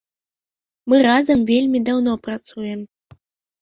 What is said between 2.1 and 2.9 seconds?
працуем.